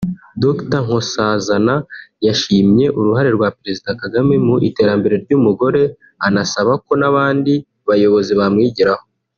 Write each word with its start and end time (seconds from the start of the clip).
Dr 0.43 0.81
Nkosazana 0.85 1.75
yashimye 2.27 2.85
uruhare 2.99 3.29
rwa 3.37 3.49
Perezida 3.57 3.89
Kagame 4.01 4.35
mu 4.45 4.55
iterambere 4.69 5.15
ry’umugore 5.23 5.81
anasaba 6.27 6.71
ko 6.85 6.91
n’abandi 7.01 7.53
bayobozi 7.87 8.33
bamwigiraho 8.41 9.03